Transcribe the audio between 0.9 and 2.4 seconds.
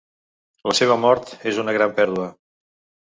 mort és una gran pèrdua.